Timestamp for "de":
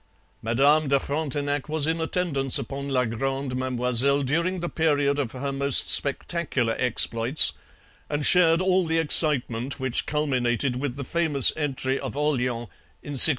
0.87-0.99